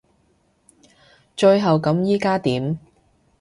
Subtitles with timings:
[1.37, 2.79] 最後咁依家點？